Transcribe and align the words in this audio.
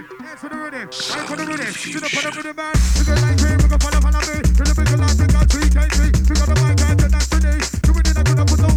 rhythm, 0.00 0.18
dance 0.24 0.40
to 0.40 0.48
the 0.48 0.56
rhythm, 0.56 0.80
dance 0.80 1.08
to 1.08 1.36
the 1.36 1.46
rhythm. 1.46 1.72
To 1.74 2.00
the 2.00 2.28
of 2.28 2.42
the 2.42 2.54
man, 2.54 2.74
we 2.96 3.04
go 3.04 3.14
like 3.20 3.40
me, 3.42 3.50
we 3.56 3.68
go 3.68 3.76
follow, 3.78 4.00
follow 4.00 4.20
me. 4.20 4.42
To 4.42 4.62
the 4.64 4.74
big 4.76 4.98
light, 4.98 5.16
we 5.18 5.26
got 5.26 5.50
three 5.50 5.68
KT. 5.68 5.98
We 6.28 6.34
got 6.36 6.48
the 6.48 6.54
mic 6.62 6.80
and 6.80 7.00
the 7.00 7.08
dance 7.08 7.28
to 7.28 7.36
me. 7.40 7.52
Do 7.82 7.98
it 7.98 8.08
in 8.08 8.14
the 8.14 8.22
good, 8.24 8.46
put 8.48 8.58
the 8.58 8.69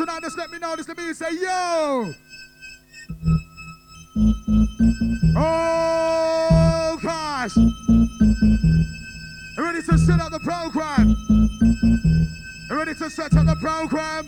tonight, 0.00 0.22
just 0.22 0.38
let 0.38 0.50
me 0.50 0.58
know. 0.58 0.74
Just 0.76 0.88
let 0.88 0.96
me 0.96 1.12
say, 1.12 1.30
yo. 1.32 2.10
Oh, 5.36 6.98
gosh. 7.02 7.56
You 7.56 7.68
ready 9.58 9.82
to 9.82 9.98
set 9.98 10.20
up 10.20 10.30
the 10.30 10.40
program? 10.40 11.14
You 12.70 12.78
ready 12.78 12.94
to 12.94 13.10
set 13.10 13.36
up 13.36 13.44
the 13.44 13.56
program? 13.60 14.26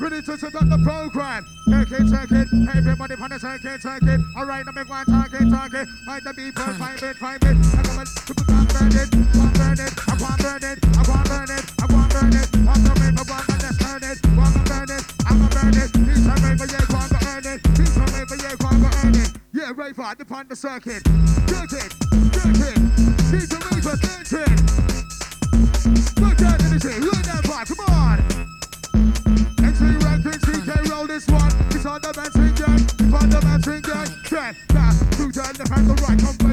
Ready 0.00 0.22
to 0.22 0.36
set 0.36 0.54
up 0.54 0.68
the 0.68 0.78
program. 0.84 1.46
Take 1.70 1.90
it, 1.92 2.10
take 2.10 2.30
it. 2.30 2.48
Everybody 2.76 3.14
on 3.14 3.30
the 3.30 3.38
take 3.38 3.64
it, 3.64 3.80
take 3.80 4.02
it. 4.02 4.20
All 4.36 4.44
right, 4.44 4.66
now 4.66 4.72
make 4.72 4.88
one 4.88 5.06
target, 5.06 5.48
target. 5.48 5.88
Find 6.04 6.22
the 6.22 6.34
people, 6.34 6.62
find 6.74 7.02
it, 7.02 7.16
find 7.16 7.42
it. 7.42 7.56
I 7.74 7.82
come 7.82 7.98
and 8.00 8.08
to 8.08 8.34
burn 8.36 8.92
it, 8.92 9.14
want 9.34 9.54
burn 9.56 9.80
it. 9.80 9.92
I 10.06 10.14
want 10.20 10.38
burn 10.42 10.62
it, 10.62 10.78
I 10.98 11.02
want 11.08 11.28
burn 11.28 11.50
it, 11.50 11.64
I 11.80 11.86
want 11.92 12.12
burn 12.12 12.32
it. 12.34 12.48
Want 12.68 12.84
to 12.84 12.92
make 13.00 13.18
a 13.18 13.24
want 13.24 13.28
to 13.28 13.28
let's 13.28 13.30
burn 13.30 13.47
Yeah, 20.08 20.14
raver, 20.14 20.22
upon 20.22 20.48
the 20.48 20.56
circuit. 20.56 21.02
Dirt 21.44 21.72
it, 21.72 21.92
it. 22.64 22.78
Raver, 23.60 23.96
dirt 24.00 24.32
it. 24.32 24.56
Look 26.18 26.40
at 26.40 26.60
it, 26.62 27.00
look 27.00 27.14
at 27.14 27.24
that 27.28 27.44
vibe, 27.44 27.68
come 27.68 27.84
on. 27.92 28.18
MC 29.62 29.84
Rankin, 30.00 30.40
CK, 30.40 30.88
roll 30.90 31.06
this 31.06 31.26
one. 31.28 31.52
It's 31.76 31.84
on 31.84 32.00
the 32.00 32.12
man 32.16 32.30
it's 32.32 33.12
on 33.12 33.28
the 33.28 33.40
man 33.44 33.60
now, 34.72 34.92
through 35.12 35.32
the 35.32 35.42
left 35.42 35.70
and 35.76 35.88
the 35.88 35.94
right. 35.94 36.18
Come 36.18 36.38
favorite, 36.38 36.47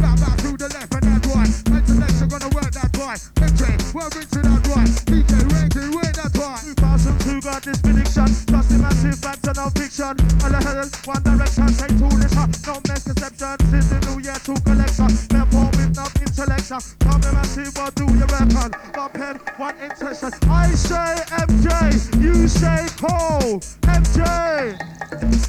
Now 0.00 0.16
back 0.16 0.38
through 0.40 0.56
the 0.56 0.68
left 0.68 0.94
and 0.94 1.02
that 1.02 1.26
right. 1.34 1.52
The 1.64 2.22
are 2.22 2.30
gonna 2.30 2.50
work 2.54 2.70
that 2.72 2.92
right. 2.96 3.20
MJ, 3.42 3.62
we're 3.92 4.06
into 4.06 4.40
that 4.42 4.62
right. 4.72 4.92
DJ 5.10 5.32
Rankin, 5.52 5.90
we're 5.90 6.12
that 6.14 6.32
right. 6.38 6.62
2002 6.62 7.40
got 7.42 7.62
this 7.62 7.80
prediction. 7.82 8.28
Trust 8.46 8.68
the 8.70 8.78
massive 8.78 9.18
facts 9.18 9.48
and 9.48 9.58
fiction. 9.74 10.14
All 10.42 10.50
the 10.50 10.60
one 11.04 11.22
direction, 11.22 11.66
take 11.74 11.94
two 11.98 12.08
this. 12.18 12.32
No 12.66 12.78
misconception. 12.86 13.56
Since 13.70 13.88
the 13.90 13.98
new 14.06 14.22
year 14.22 14.38
to 14.38 14.54
collection. 14.62 15.10
Therefore, 15.28 15.70
with 15.74 15.96
no 15.96 16.06
intellection. 16.22 16.80
Come 17.00 17.22
and 17.22 17.34
massive, 17.34 17.74
what 17.76 17.94
do 17.94 18.04
you 18.04 18.26
reckon? 18.30 18.70
Got 18.92 19.14
pen, 19.14 19.40
one 19.56 19.76
intention. 19.78 20.30
I 20.48 20.70
say 20.72 21.16
MJ, 21.42 22.22
you 22.22 22.48
say 22.48 22.86
Cole. 22.96 23.60
MJ, 23.82 24.78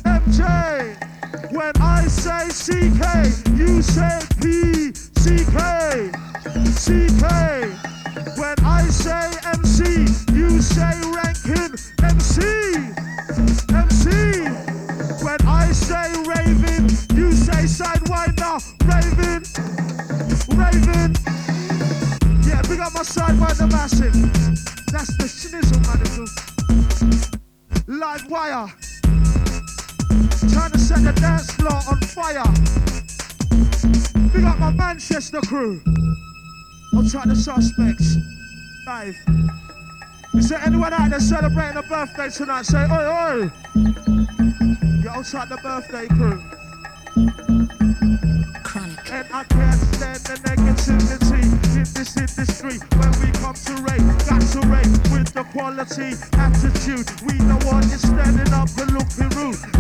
MJ. 0.04 1.03
When 1.54 1.72
I 1.80 2.08
say 2.08 2.50
CK, 2.50 3.30
you 3.56 3.82
say 3.84 4.20
P, 4.42 4.92
CK, 5.22 5.58
CK. 6.82 7.22
When 8.40 8.56
I 8.66 8.88
say 8.90 9.30
MC, 9.46 10.08
you 10.34 10.60
say 10.64 11.00
Rankin, 11.14 11.78
MC, 12.02 12.42
MC. 13.72 14.10
When 15.24 15.38
I 15.46 15.72
say 15.72 16.12
Raven, 16.26 16.90
you 17.16 17.32
say 17.32 17.68
Sidewinder, 17.70 18.58
Raven, 18.90 19.44
Raven. 20.58 21.14
Yeah, 22.48 22.64
big 22.64 22.80
up 22.80 22.94
my 22.96 23.02
Sidewinder 23.02 23.70
massive. 23.72 24.14
That's 24.92 25.16
the 25.18 25.26
schnizzle, 25.30 25.82
man. 25.86 26.00
Live 28.00 28.26
wire. 28.32 28.74
Trying 30.51 30.72
to 30.72 30.80
set 30.80 31.04
the 31.04 31.13
dance 31.19 31.51
floor 31.51 31.80
on 31.90 32.00
fire. 32.01 32.44
Big 34.34 34.44
up 34.44 34.60
my 34.60 34.72
Manchester 34.72 35.42
crew. 35.42 35.81
I'll 36.94 37.07
try 37.07 37.25
the 37.25 37.36
suspects. 37.36 38.18
Live. 38.86 39.16
Is 40.36 40.50
there 40.50 40.60
anyone 40.66 40.94
out 40.94 41.10
there 41.10 41.19
celebrating 41.19 41.78
a 41.78 41.84
birthday 41.84 42.30
tonight? 42.30 42.66
Say, 42.66 42.84
oi, 42.84 43.06
oi. 43.06 43.51
You're 45.01 45.12
outside 45.12 45.50
the 45.50 45.57
birthday 45.62 46.07
crew. 46.07 46.42
Chronic. 48.63 49.12
And 49.12 49.28
I 49.31 49.44
can't 49.44 49.80
stand 49.94 50.19
the 50.25 50.36
negativity 50.44 51.44
in 51.75 51.86
this 51.94 52.18
industry. 52.18 52.80
When 52.98 53.12
we 53.22 53.31
come 53.40 53.54
to 53.54 53.74
rave, 53.84 54.06
got 54.28 54.42
to 54.42 54.62
rave 54.68 55.12
with 55.12 55.34
the 55.34 55.44
quality 55.51 56.18
attitude. 56.38 57.10
We 57.25 57.38
don't 57.38 57.63
want 57.66 57.86
it 57.94 58.00
standing 58.00 58.54
up 58.54 58.69
and 58.78 58.92
looking 58.92 59.30
rude. 59.38 59.73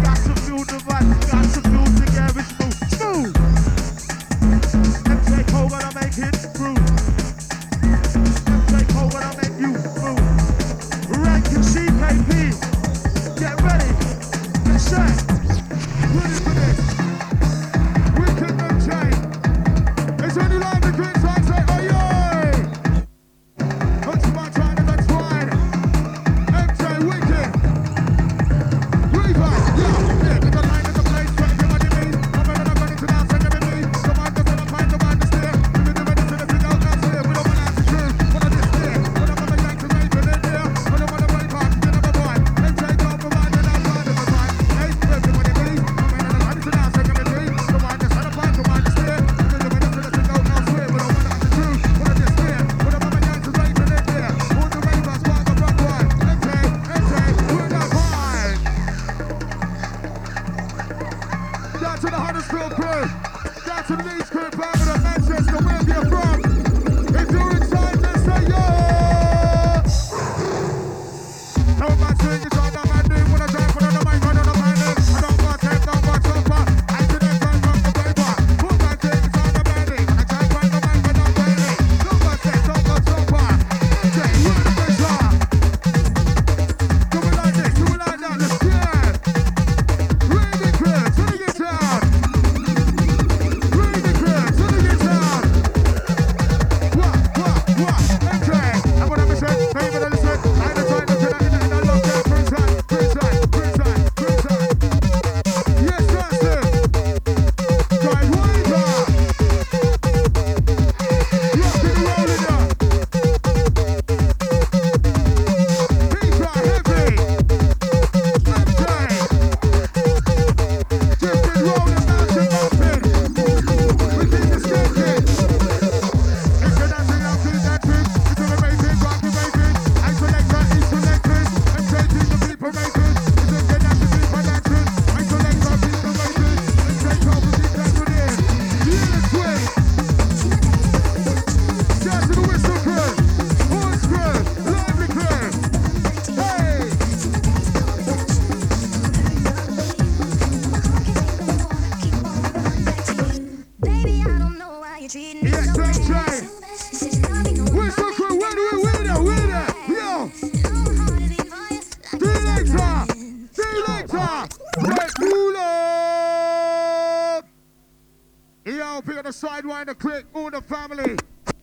behind 169.85 169.87
the 169.87 169.95
quick, 169.95 170.25
all 170.33 170.49
the 170.49 170.61
family. 170.61 171.15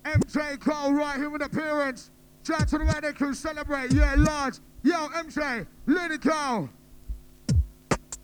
MJ 0.05 0.61
Cole 0.61 0.93
right 0.93 1.17
here 1.17 1.31
with 1.31 1.43
appearance. 1.43 2.11
Shout 2.47 2.69
to 2.69 2.79
the 2.79 2.85
Radical 2.85 3.35
celebrate. 3.35 3.93
Yeah, 3.93 4.15
large. 4.17 4.59
Yo, 4.83 5.09
MJ, 5.09 5.67
let 5.87 6.11
it 6.11 6.21
go. 6.21 6.69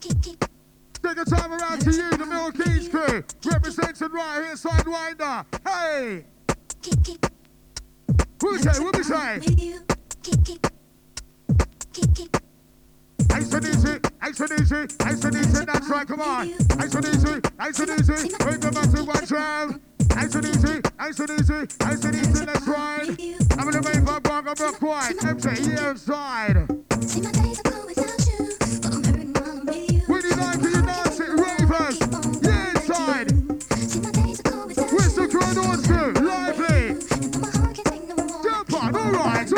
Take 0.00 1.18
a 1.18 1.24
time 1.24 1.52
around 1.52 1.80
to 1.82 1.92
you, 1.92 2.10
the 2.10 2.26
Mill 2.26 2.52
Keys 2.52 2.88
crew. 2.88 3.24
Represented 3.44 4.12
right 4.12 4.44
here, 4.44 4.54
Sidewinder. 4.54 5.44
Hey! 5.66 6.24
What 8.40 8.52
we 8.52 8.58
say? 8.58 8.82
What 8.82 8.96
we 8.96 9.02
say? 9.02 9.40
Ice 13.30 13.52
and 13.52 13.66
easy, 13.66 14.00
ice 14.20 14.40
and 14.40 14.60
easy, 14.60 14.96
ice 15.00 15.24
and 15.24 15.36
easy, 15.36 15.64
that's 15.64 15.88
right, 15.90 16.06
come 16.06 16.20
on. 16.20 16.54
Ice 16.78 16.94
and 16.94 17.06
easy, 17.06 17.40
ice 17.58 17.78
and 17.80 18.00
easy, 18.00 18.36
bring 18.38 18.60
the 18.60 18.72
massive 18.72 19.06
white 19.06 19.30
round. 19.30 19.80
Nice 20.16 20.34
and 20.34 20.46
easy, 20.46 20.80
nice 20.98 21.18
and 21.20 21.30
easy, 21.30 21.66
nice 21.80 22.04
and 22.04 22.14
easy. 22.16 22.46
let's 22.46 22.66
ride. 22.66 23.20
I'm 23.58 23.70
gonna 23.70 23.82
make 23.82 24.02
my 24.02 24.18
bongo 24.20 24.54
broke 24.54 24.78
quiet. 24.78 25.22
MC. 25.22 25.50
We 30.08 30.22
to 30.22 30.68
you 30.70 30.82
dance 30.86 31.20
it, 31.20 31.28
ravers. 31.28 32.00
Yeah, 32.40 32.70
inside. 32.70 33.30
We're 34.90 35.10
to 35.10 35.28
Jump 38.42 38.72
alright, 38.72 39.52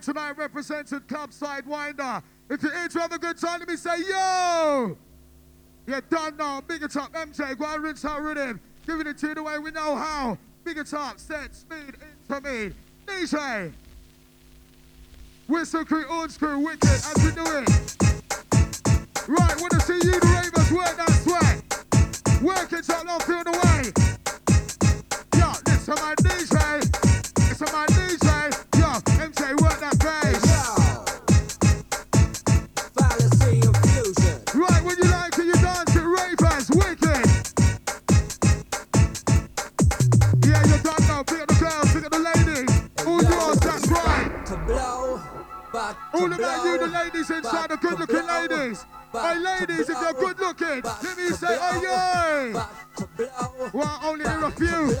here 0.00 0.14
tonight 0.14 0.36
representing 0.36 1.00
Club 1.00 1.30
Sidewinder. 1.30 2.22
If 2.48 2.62
you're 2.62 2.72
here 2.72 2.88
to 2.88 3.00
have 3.00 3.12
a 3.12 3.18
good 3.18 3.38
time, 3.38 3.60
let 3.60 3.68
me 3.68 3.76
say, 3.76 3.98
yo! 4.08 4.96
Yeah, 5.86 6.00
done 6.08 6.36
now. 6.36 6.60
Big 6.60 6.82
it 6.82 6.96
up, 6.96 7.12
MJ. 7.12 7.58
Go 7.58 7.64
and 7.66 7.82
rinse 7.82 8.04
out 8.04 8.22
rhythm. 8.22 8.60
Giving 8.86 9.06
it 9.06 9.18
to 9.18 9.28
you 9.28 9.34
the 9.34 9.42
way 9.42 9.58
we 9.58 9.70
know 9.70 9.96
how. 9.96 10.38
Big 10.64 10.78
it 10.78 10.92
up, 10.94 11.18
set, 11.18 11.54
speed, 11.54 11.96
into 12.30 12.40
me. 12.40 12.72
DJ. 13.06 13.72
Whistle 15.48 15.84
crew, 15.84 16.04
old 16.08 16.36
crew, 16.38 16.58
wicked, 16.58 16.84
as 16.84 17.16
we 17.24 17.32
do 17.32 17.44
it. 17.58 17.96
Right, 19.26 19.60
wanna 19.60 19.80
see 19.80 19.94
you, 19.94 20.18
the 20.18 20.26
ravers, 20.34 20.72
work 20.72 20.96
that 20.96 21.10
sweat. 21.22 22.42
Work 22.42 22.72
it 22.72 22.90
up, 22.90 23.04
now 23.04 23.18
feel 23.18 23.44
the 23.44 23.52
way. 23.52 23.69
are 50.10 50.14
good 50.14 50.38
looking. 50.40 50.82
Let 50.82 51.16
me 51.16 51.28
say, 51.30 51.56
oh, 51.60 51.80
yeah. 51.82 52.66
Why 53.72 54.00
only 54.04 54.24
a 54.24 54.50
few. 54.50 54.96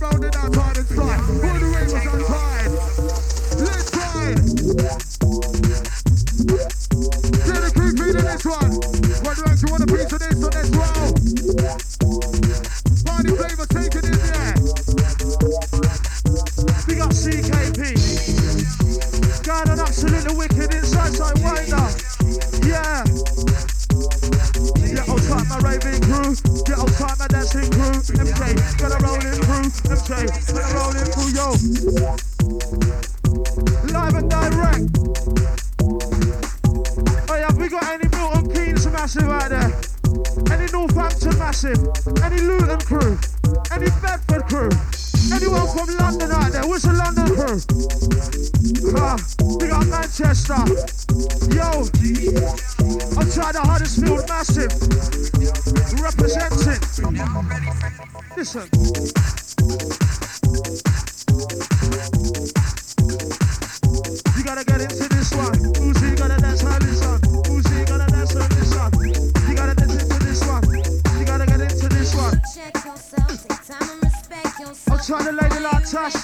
around 0.00 0.24
in 0.24 0.34
our 0.34 0.50
the 1.60 1.66
rain 1.66 1.92
was 1.92 1.92
untied. 1.92 3.03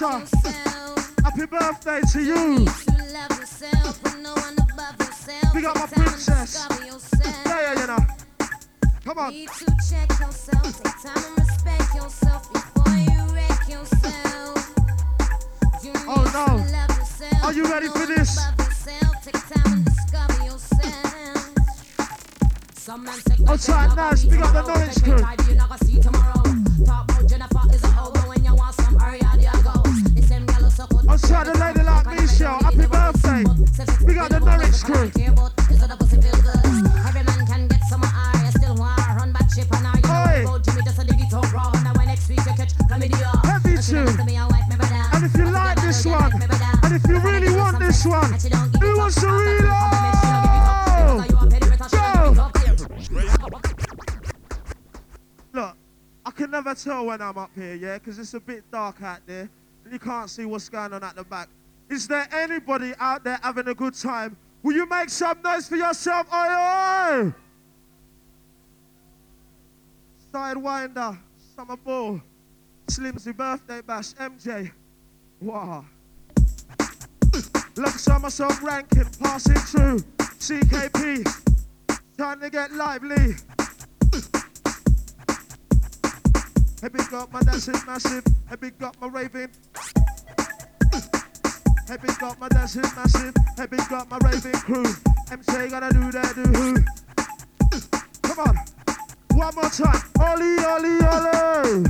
Lisa. 0.01 0.25
Happy 1.23 1.45
birthday 1.45 2.01
to 2.13 2.23
you. 2.23 2.65
Big 5.53 5.65
up 5.67 5.77
my 5.77 5.87
princess. 5.87 6.67
Yeah, 7.45 7.75
yeah, 7.75 7.75
yeah. 7.75 8.07
Come 9.05 9.19
on. 9.19 9.31
Need 9.31 9.51
to 9.51 9.67
check 9.91 10.09
yourself. 10.19 10.83
Take 10.83 11.03
time 11.03 11.25
and 11.27 11.39
respect 11.39 11.95
yourself 11.95 12.51
before 12.51 12.97
you 12.97 13.35
wreck 13.35 13.69
yourself. 13.69 14.75
You 15.85 15.93
oh 16.09 16.25
no. 16.33 17.47
Are 17.47 17.53
you 17.53 17.65
ready 17.65 17.89
for 17.89 18.07
this? 18.07 18.39
Outside 23.47 23.97
now. 23.97 24.13
pick 24.13 24.41
up 24.41 24.53
the 24.55 24.63
knowledge 24.63 25.03
crew. 25.03 25.41
On 31.11 31.19
Saturday, 31.19 31.59
lady 31.59 31.83
like 31.83 32.07
Michelle, 32.07 32.63
happy 32.63 32.87
birthday. 32.87 33.43
We 34.07 34.15
got 34.15 34.31
the 34.31 34.39
Norwich 34.39 34.85
crew. 34.85 35.11
Heavy 43.43 43.77
tune. 43.83 44.07
And 45.13 45.25
if 45.25 45.35
you 45.37 45.51
like 45.51 45.83
this 45.83 46.07
one, 46.07 46.33
and 46.85 46.95
if 46.95 47.05
you 47.09 47.19
really 47.19 47.57
want 47.57 47.81
this 47.81 48.07
one, 48.07 48.33
who 48.81 48.97
wants 48.97 49.21
to 49.21 49.27
reload? 49.27 49.91
Go! 51.91 52.51
Look, 55.53 55.77
I 56.25 56.31
can 56.31 56.51
never 56.53 56.75
tell 56.77 57.05
when 57.07 57.21
I'm 57.21 57.37
up 57.37 57.51
here, 57.57 57.75
yeah, 57.75 57.99
because 57.99 58.21
it's 58.21 58.35
a 58.35 58.41
bit 58.41 58.63
dark 58.71 59.03
out 59.03 59.27
there. 59.27 59.51
You 59.91 59.99
can't 59.99 60.31
see 60.31 60.45
what's 60.45 60.69
going 60.69 60.93
on 60.93 61.03
at 61.03 61.17
the 61.17 61.25
back. 61.25 61.49
Is 61.89 62.07
there 62.07 62.29
anybody 62.33 62.93
out 63.01 63.25
there 63.25 63.41
having 63.43 63.67
a 63.67 63.75
good 63.75 63.95
time? 63.95 64.37
Will 64.63 64.75
you 64.75 64.89
make 64.89 65.09
some 65.09 65.43
noise 65.43 65.69
for 65.69 65.77
yourself? 65.77 66.29
Oi, 66.33 66.37
oi! 66.37 67.35
Sidewinder, 70.33 71.19
Summer 71.57 71.77
Ball, 71.77 72.21
Slimsy 72.87 73.37
Birthday 73.37 73.81
Bash, 73.81 74.13
MJ. 74.15 74.71
Wow. 75.41 75.85
Look, 77.77 77.95
at 77.95 78.21
myself 78.21 78.63
Rankin, 78.63 79.09
passing 79.21 79.55
through. 79.55 79.99
CKP, 80.39 81.25
time 82.17 82.41
to 82.41 82.51
get 82.51 82.73
lively. 82.73 83.35
Hey, 86.83 86.89
big 86.89 87.13
up 87.13 87.31
my 87.31 87.41
dancing 87.41 87.75
massive. 87.87 88.25
Hey, 88.49 88.57
big 88.59 88.83
up 88.83 88.97
my 89.03 89.09
raving. 89.09 89.51
Hey, 91.87 91.97
big 92.01 92.23
up 92.23 92.41
my 92.41 92.49
dancing 92.49 92.81
massive. 92.97 93.35
Hey, 93.59 93.67
big 93.67 93.93
up 93.93 94.11
my 94.11 94.17
raving 94.25 94.53
crew. 94.53 94.87
MC 95.31 95.69
gotta 95.69 95.93
do 95.93 96.11
that, 96.11 96.33
do 96.35 96.43
who? 96.57 96.77
Come 98.23 98.39
on. 98.49 98.57
One 99.37 99.55
more 99.57 99.69
time. 99.69 100.01
Ollie, 100.21 100.65
Ollie, 100.65 101.05
Ollie. 101.05 101.85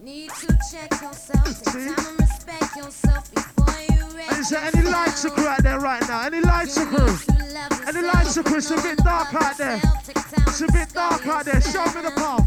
Need 0.00 0.30
to 0.30 0.56
check 0.70 0.92
yourself. 1.02 1.48
See? 1.48 1.72
Take 1.72 1.96
time 1.96 2.06
and 2.06 2.20
respect 2.20 2.76
yourself 2.76 3.34
before 3.34 3.74
you 3.90 4.16
wreck 4.16 4.38
Is 4.38 4.50
there 4.50 4.70
any 4.72 4.88
lights 4.88 5.28
crew 5.28 5.48
out 5.48 5.64
there 5.64 5.80
right 5.80 6.06
now? 6.06 6.24
Any 6.24 6.40
lights 6.42 6.78
crew? 6.78 7.18
Any 7.88 8.02
lights 8.02 8.38
crew? 8.40 8.56
It's 8.56 8.70
a 8.70 8.76
bit 8.76 8.98
dark 8.98 9.34
out 9.34 9.58
there. 9.58 9.80
It's 10.46 10.60
a 10.60 10.66
bit 10.70 10.90
dark 10.90 11.26
out 11.26 11.44
there. 11.44 11.60
Show 11.60 11.84
me 11.86 12.02
the 12.02 12.12
palm. 12.14 12.46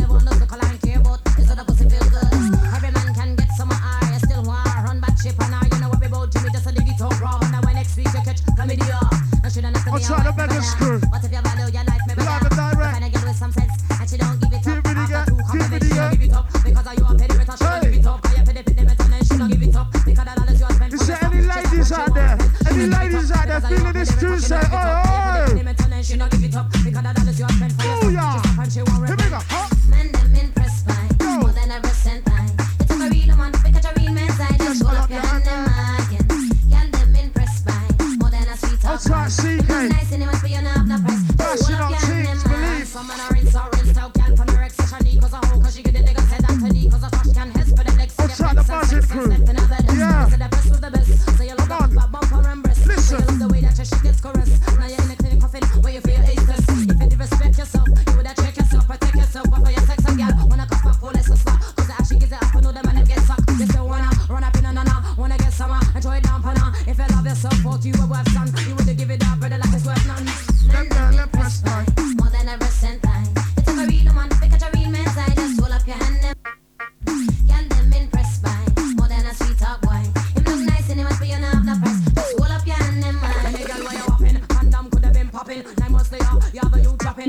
try 10.01 10.23
to 10.23 10.33
make 10.33 10.51
a 10.51 10.61
screw. 10.61 11.00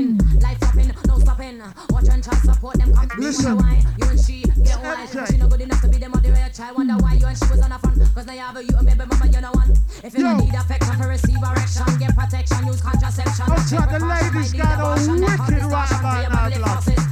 stopping. 0.03 0.39
Life 0.39 0.59
dropping, 0.59 0.91
no 1.07 1.19
stopping. 1.19 1.61
Watch 1.89 2.07
and 2.09 2.23
try 2.23 2.37
support 2.37 2.77
them. 2.77 2.93
Come 2.93 3.09
Listen. 3.19 3.57
Why 3.57 3.83
you 3.99 4.09
and 4.09 4.19
she 4.19 4.43
get 4.63 4.81
wild. 4.81 5.29
She 5.29 5.37
no 5.37 5.47
good 5.47 5.61
enough 5.61 5.81
to 5.81 5.87
be 5.87 5.97
the 5.97 6.09
mother 6.09 6.29
the 6.29 6.31
rich. 6.31 6.59
I 6.59 6.71
wonder 6.71 6.95
why 6.95 7.13
you 7.13 7.25
and 7.25 7.37
she 7.37 7.45
was 7.49 7.61
on 7.61 7.71
a 7.71 7.79
front. 7.79 8.01
Cause 8.13 8.25
now 8.25 8.33
you 8.33 8.39
have 8.39 8.57
a 8.57 8.63
you 8.63 8.75
and 8.77 8.87
baby 8.87 9.03
mama, 9.09 9.25
you 9.31 9.41
know 9.41 9.51
one. 9.53 9.73
If 10.03 10.17
you 10.17 10.33
need 10.35 10.53
affection 10.53 10.95
for 10.97 11.07
receive 11.07 11.37
erection, 11.37 11.85
get 11.99 12.15
protection, 12.15 12.67
use 12.67 12.81
contraception. 12.81 13.45
That's 13.47 13.71
right, 13.71 13.89
the 13.89 14.05
ladies 14.05 14.53
got 14.53 14.79
all 14.79 14.95
wicked 14.95 15.63
right 15.71 16.27
about 16.27 16.51
now, 16.59 17.02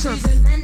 something. 0.00 0.59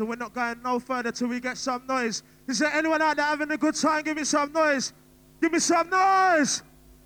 and 0.00 0.08
we're 0.08 0.16
not 0.16 0.32
going 0.32 0.60
no 0.62 0.78
further 0.78 1.12
till 1.12 1.28
we 1.28 1.40
get 1.40 1.56
some 1.56 1.86
noise. 1.86 2.22
Is 2.48 2.58
there 2.58 2.72
anyone 2.72 3.00
out 3.02 3.16
there 3.16 3.26
having 3.26 3.50
a 3.50 3.56
good 3.56 3.74
time? 3.74 4.02
Give 4.02 4.16
me 4.16 4.24
some 4.24 4.52
noise. 4.52 4.92
Give 5.40 5.52
me 5.52 5.58
some 5.58 5.88
noise. 5.90 6.62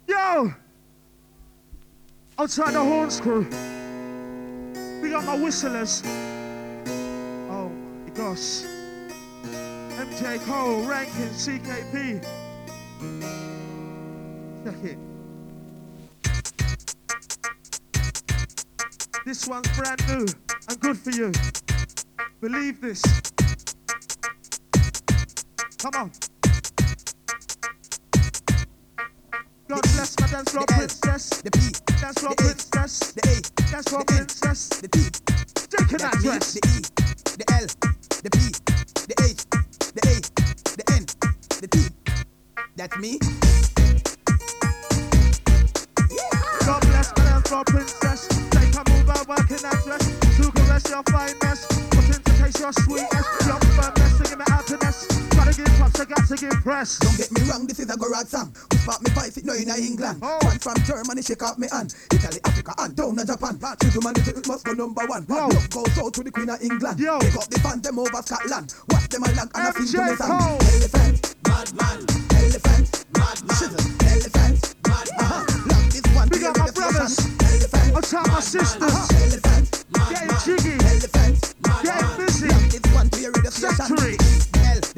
Yo! 0.07 0.53
Outside 2.39 2.75
the 2.75 2.83
horn 2.83 3.11
crew. 3.11 3.47
We 5.03 5.11
got 5.11 5.25
my 5.25 5.37
whistlers. 5.37 6.03
Oh 7.51 7.71
my 8.05 8.11
gosh. 8.15 8.65
MJ 9.99 10.39
Cole, 10.47 10.83
Rankin, 10.83 11.29
CKP. 11.31 12.23
Check 14.65 14.85
it. 14.85 14.99
This 19.25 19.47
one's 19.47 19.69
brand 19.77 20.07
new 20.09 20.27
and 20.69 20.81
good 20.81 20.99
for 20.99 21.11
you. 21.11 21.33
Believe 22.41 22.81
this. 22.81 23.03
Come 25.79 25.95
on. 25.97 26.13
God 29.69 29.83
bless 29.83 30.21
my 30.21 30.29
dance 30.29 30.51
floor 30.53 30.65
princess. 30.69 31.43
The 31.43 31.51
P. 31.51 31.59
Dance 32.01 32.19
floor 32.21 32.35
princess. 32.37 33.13
The 33.13 33.23
A. 33.27 33.71
Dance 33.73 33.89
floor 33.89 34.05
princess. 34.05 34.69
The 34.69 34.87
T. 34.87 35.01
Take 35.89 35.99
that 35.99 36.13
dress. 36.23 36.55
The 36.55 36.61
E. 36.69 36.83
The 37.39 37.45
L. 37.55 37.67
The 38.23 38.31
P. 38.31 38.39
The 39.09 39.17
H. 39.25 39.45
The 39.95 40.03
A. 40.07 40.15
The 40.77 40.85
N. 40.95 41.07
The 41.61 41.67
T. 41.67 41.89
That's 42.77 42.97
me. 42.99 43.19
God 46.65 46.81
bless 46.83 47.13
my 47.17 47.25
dance 47.25 47.49
floor 47.49 47.65
princess. 47.65 48.29
Take 48.51 48.75
a 48.77 48.91
move 48.91 49.11
out, 49.11 49.27
working 49.27 49.57
that 49.57 49.83
dress. 49.85 50.07
To 50.37 50.53
caress 50.53 50.89
your 50.89 51.03
finest? 51.11 51.88
taste 52.39 52.61
your 52.61 52.73
sweetest. 52.73 53.47
Young 53.47 53.61
firm, 53.75 53.93
messing 53.99 54.33
in 54.33 54.39
the 54.39 54.47
happiness. 54.47 55.07
Gotta 55.35 55.53
give 55.55 55.71
props, 55.77 56.01
I 56.01 56.05
got 56.05 56.27
to 56.29 56.37
give 56.37 56.59
press. 56.63 56.99
Don't 56.99 57.17
get 57.19 57.31
me 57.33 57.41
wrong, 57.51 57.67
this 57.67 57.79
is 57.79 57.91
a 57.91 57.97
go 57.97 58.07
song. 58.25 58.55
We 58.71 58.79
spot 58.79 59.03
me 59.03 59.11
five 59.11 59.33
feet 59.35 59.45
now 59.45 59.55
in 59.55 59.69
England. 59.69 60.21
Oh. 60.23 60.39
One 60.43 60.59
from 60.59 60.79
Germany, 60.87 61.23
shake 61.23 61.43
off 61.43 61.59
me 61.59 61.69
hand. 61.71 61.95
Italy, 62.13 62.41
Africa, 62.45 62.73
and 62.79 62.95
down 62.97 63.17
to 63.17 63.25
Japan. 63.27 63.59
She's 63.83 64.03
man 64.03 64.15
it 64.17 64.47
must 64.47 64.65
go 64.65 64.73
number 64.73 65.05
one. 65.07 65.25
Whoa. 65.25 65.49
Love 65.49 65.71
goes 65.71 65.99
out 65.99 66.15
to 66.15 66.23
the 66.23 66.31
Queen 66.31 66.51
of 66.51 66.63
England. 66.63 66.99
Yo. 67.01 67.19
Pick 67.19 67.37
up 67.37 67.49
the 67.49 67.59
band, 67.61 67.83
them 67.83 67.99
over 67.99 68.23
Scotland. 68.23 68.75
Watch 68.91 69.09
them 69.09 69.23
along 69.25 69.51
and 69.55 69.67
I 69.67 69.73
feel 69.73 69.87
to 69.87 69.99
the 69.99 70.17
song. 70.17 70.59
Elephant, 70.63 71.35
madman. 71.47 71.99
Elephant, 72.39 72.87
madman. 73.19 73.71
Elephant, 74.07 74.59
madman. 74.87 75.19
Uh-huh. 75.19 75.43
Love 75.67 75.89
this 75.91 76.07
one. 76.15 76.29
Big 76.29 76.45
up 76.45 76.57
my 76.59 76.71
brothers. 76.71 77.19
Elephant, 77.19 78.15
I'll 78.15 78.29
my 78.29 78.41
sisters. 78.41 78.95
Elephant, 79.11 79.85
Getting 80.09 80.57
jiggy. 80.57 81.18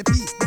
the 0.03 0.13
peace 0.13 0.40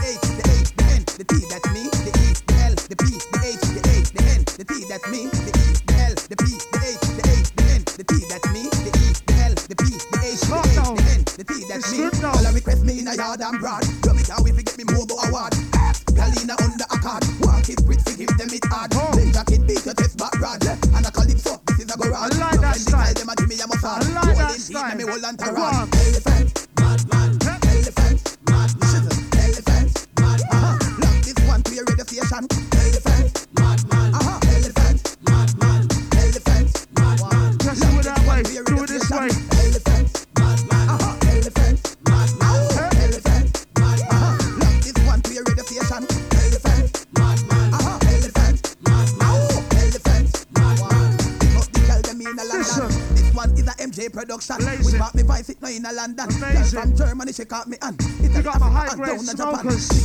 Germany, 57.14 57.32
she 57.32 57.46
caught 57.46 57.68
me 57.68 57.78
on 57.84 57.94
Italy, 58.24 58.44
Africa, 58.44 59.12
and 59.30 59.38
down 59.38 59.60
in 59.60 59.70
Japan. 59.70 60.03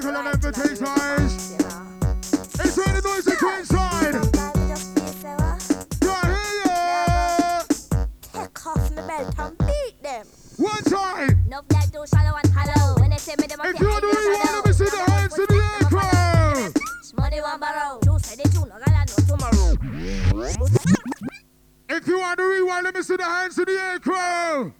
technical 0.00 0.20
and 0.20 0.28
advertisers. 0.28 1.52
It's 2.54 2.76
really 2.78 3.00
noisy 3.02 3.32
Queenside. 3.32 4.14
Yeah, 6.02 6.62
yeah. 6.64 7.62
Kick 8.32 8.66
off 8.66 8.96
my 8.96 9.06
belt 9.06 9.34
and 9.38 9.58
beat 9.58 10.02
them. 10.02 10.26
One 10.56 10.82
time. 10.84 11.44
No, 11.48 11.60
that 11.68 11.92
do 11.92 12.04
shallow 12.06 12.36
and 12.42 12.52
hollow. 12.52 13.00
When 13.00 13.10
they 13.10 13.18
say 13.18 13.34
me, 13.38 13.46
they 13.46 13.56
If 13.68 13.80
you're 13.80 14.00
to 14.00 14.06
well, 14.06 14.54
let 14.54 14.66
me 14.66 14.72
see 14.72 14.84
the 14.84 15.10
hands 15.10 15.38
in 15.38 15.46
the 15.46 15.54
air 15.54 15.88
crowd. 15.88 16.72
Money 17.16 17.40
one 17.42 17.60
it, 18.40 18.52
two 18.52 18.66
no 18.68 18.78
tomorrow. 19.26 19.76
If 21.88 22.06
you 22.06 22.18
want 22.20 22.38
to 22.38 22.44
rewind, 22.44 22.84
let 22.84 22.94
me 22.94 23.02
see 23.02 23.16
the 23.16 23.24
hands 23.24 23.58
in 23.58 23.64
the 23.64 23.72
air 23.72 23.98
crowd. 23.98 24.72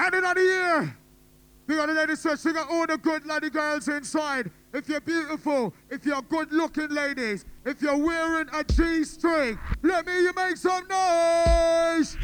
And 0.00 0.14
in 0.14 0.22
the 0.22 0.40
air. 0.40 0.97
The 1.68 1.82
other 1.82 1.92
lady 1.92 2.16
says 2.16 2.40
she 2.40 2.50
got 2.54 2.70
all 2.70 2.86
the 2.86 2.96
good 2.96 3.26
lady 3.26 3.50
girls 3.50 3.88
inside. 3.88 4.50
If 4.72 4.88
you're 4.88 5.02
beautiful, 5.02 5.74
if 5.90 6.06
you're 6.06 6.22
good 6.22 6.50
looking 6.50 6.88
ladies, 6.88 7.44
if 7.66 7.82
you're 7.82 7.98
wearing 7.98 8.48
a 8.54 8.64
G 8.64 9.04
string, 9.04 9.58
let 9.82 10.06
me 10.06 10.14
you 10.14 10.32
make 10.34 10.56
some 10.56 10.88
noise. 10.88 12.16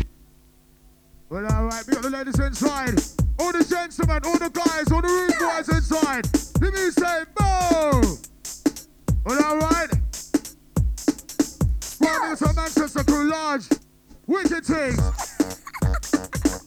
Well, 1.28 1.44
alright, 1.44 1.87
we 1.87 1.92
got 1.92 2.02
the 2.02 2.11
ladies 2.11 2.38
inside. 2.40 2.98
All 3.38 3.52
the 3.52 3.62
gentlemen, 3.68 4.22
all 4.24 4.38
the 4.38 4.48
guys, 4.48 4.90
all 4.90 5.02
the 5.02 5.09
rude 5.09 5.38
guys 5.38 5.68
inside. 5.68 6.26
Let 6.62 6.72
me 6.72 6.90
say, 6.90 7.24
boom. 7.37 8.18
Well, 9.26 9.44
alright. 9.44 9.90
Welcome 12.00 12.46
to 12.46 12.54
Manchester 12.54 13.04
Crew 13.04 13.28
Lodge. 13.28 13.68
Wicked 14.26 14.64
things. 14.64 15.63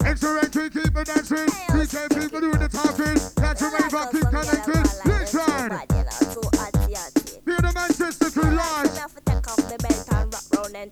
Extra 0.08 0.42
entry, 0.42 0.70
keep 0.70 0.96
it 0.96 1.06
dancing. 1.06 1.46
DJ 1.68 2.08
people 2.08 2.40
doing 2.40 2.58
the 2.58 2.68
talking. 2.72 3.20
Catch 3.36 3.60
a 3.60 3.68
rave 3.68 3.92
up, 3.92 4.10
keep 4.10 4.24
connected. 4.24 4.88
Listen. 5.04 5.68
Near 7.44 7.58
the 7.58 7.72
Manchester 7.74 8.30
Crew 8.30 8.50
Lodge. 8.52 8.88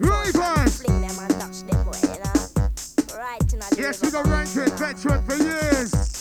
Right 0.01 0.37
on. 0.37 0.67
Yes, 3.79 4.03
we 4.03 4.11
got 4.11 4.27
Rankin 4.27 4.77
veteran 4.77 5.23
for 5.25 5.37
years. 5.37 6.16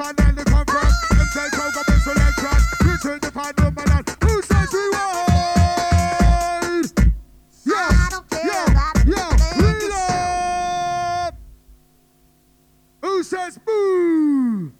Who 0.00 0.06
says 4.42 4.72
we? 4.72 4.80
Yeah, 7.66 8.08
yeah, 8.44 8.84
yeah. 9.06 9.36
Who 13.02 13.22
says 13.22 13.58
boo? 13.58 14.72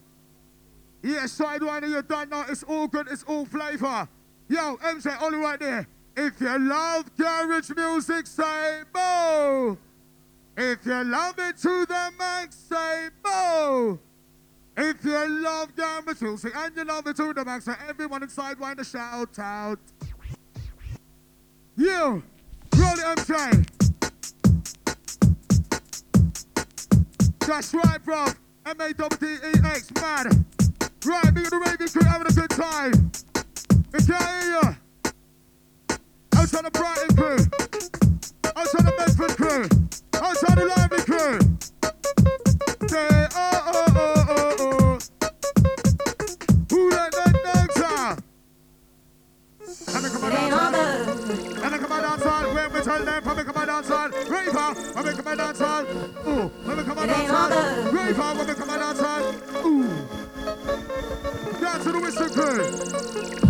Yeah, 1.02 1.26
you're 1.86 2.02
done 2.02 2.30
now. 2.30 2.46
It's 2.48 2.62
all 2.62 2.88
good. 2.88 3.08
It's 3.10 3.22
all 3.24 3.44
flavor. 3.44 4.08
Yo, 4.48 4.76
MJ, 4.76 5.20
all 5.20 5.32
right 5.32 5.60
there. 5.60 5.86
If 6.16 6.40
you 6.40 6.58
love 6.58 7.14
garage 7.16 7.68
music, 7.76 8.26
say 8.26 8.84
boo. 8.92 9.76
If 10.56 10.86
you 10.86 11.04
love 11.04 11.34
it 11.38 11.58
to 11.58 11.84
the 11.86 12.10
max, 12.18 12.56
say 12.56 13.10
boo. 13.22 14.00
If 14.76 15.04
you 15.04 15.42
love 15.42 15.74
them, 15.76 16.04
it's 16.08 16.22
music 16.22 16.54
and 16.56 16.76
you 16.76 16.84
love 16.84 17.06
it 17.06 17.16
to 17.16 17.32
the 17.34 17.44
max, 17.44 17.64
so 17.64 17.74
everyone 17.88 18.22
inside 18.22 18.58
want 18.58 18.78
to 18.78 18.84
shout 18.84 19.38
out. 19.38 19.78
You, 21.76 22.22
roll 22.76 22.96
the 22.96 23.14
MJ. 23.16 23.66
That's 27.46 27.74
right, 27.74 28.04
bro. 28.04 28.26
M 28.66 28.80
A 28.80 28.92
W 28.92 29.08
T 29.18 29.26
E 29.26 29.52
X, 29.64 29.90
man. 29.94 30.46
Right, 31.04 31.34
me 31.34 31.42
and 31.42 31.50
the 31.50 31.62
Raven 31.66 31.88
crew 31.88 32.02
having 32.02 32.26
a 32.26 32.32
good 32.32 32.50
time. 32.50 33.10
It's 33.94 34.10
out 34.10 34.42
here. 34.42 34.78
Outside 36.36 36.64
the 36.66 36.70
Brighton 36.70 37.16
crew. 37.16 37.38
Outside 38.54 38.84
the 38.84 38.92
Bedford 38.98 39.36
crew. 39.36 39.68
Outside 40.20 40.58
the 40.58 40.66
Lively 40.66 41.02
crew. 41.04 41.38
Say, 42.88 43.28
oh, 43.34 43.72
oh. 43.74 43.89
it 52.80 52.88
all 52.88 53.00
live. 53.00 53.24
Come 53.24 53.38
and 53.38 53.46
come 53.46 53.56
and 53.56 53.66
dance 53.66 53.88
hall. 53.88 54.08
Rave 54.08 54.56
on. 54.56 54.74
Come 54.74 55.06
and 55.06 55.16
come 55.16 55.26
and 55.26 55.38
dance 55.38 55.58
hall. 55.58 55.82
Ooh. 55.82 56.50
Come 56.64 56.78
and 56.78 56.88
come 56.88 56.98
and 56.98 57.10
dance 57.10 57.30
hall. 57.30 57.92
Rave 57.92 58.20
on. 58.20 58.36
Come 58.36 58.48
and 58.48 58.58
come 58.58 58.70
and 58.70 58.80
dance 58.80 59.00
hall. 59.00 59.34
Ooh. 59.66 59.88
Dance 61.60 61.84
to 61.84 61.92
the 61.92 62.00
whistle, 62.00 62.28
girl. 62.28 63.49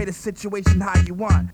Equate 0.00 0.14
situation 0.14 0.80
how 0.80 0.98
you 1.02 1.12
want. 1.12 1.50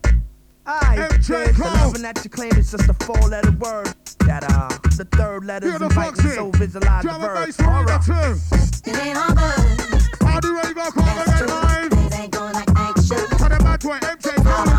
I 0.64 0.96
MJ 1.10 1.52
the 1.56 1.64
loving 1.64 2.02
that 2.02 2.22
you 2.22 2.30
claim 2.30 2.52
is 2.52 2.70
just 2.70 2.88
a 2.88 2.94
four-letter 2.94 3.50
word. 3.50 3.92
That 4.20 4.44
uh, 4.48 4.68
the 4.96 5.04
third 5.16 5.44
letter 5.44 5.66
is 5.66 5.82
inviting, 5.82 6.30
so 6.30 6.50
visualize 6.52 7.02
the 7.02 7.10
verb. 7.10 7.48
It 7.48 9.04
ain't 9.04 9.18
all 9.18 9.34
good. 9.34 10.42
do 10.42 10.48
you 10.68 10.74
go 10.74 10.90
call 10.92 11.24
the 11.24 11.44
a 11.44 11.46
line? 11.48 11.90
Things 11.90 12.14
ain't 12.14 12.30
going 12.30 12.52
like 12.52 12.68
I. 12.70 12.92
Cut 13.36 13.50
it 13.50 13.58
back 13.64 13.80
to 13.80 13.90
an 13.90 14.00
MJ 14.00 14.75